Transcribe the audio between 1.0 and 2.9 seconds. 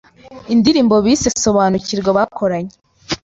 bise Nsobanukirwa bakoranye